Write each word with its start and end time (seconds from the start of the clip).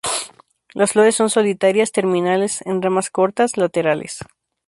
Las 0.73 0.93
flores 0.93 1.13
son 1.13 1.29
solitarias, 1.29 1.91
terminales 1.91 2.65
en 2.65 2.81
ramas 2.81 3.11
cortas, 3.11 3.55
laterales. 3.55 4.21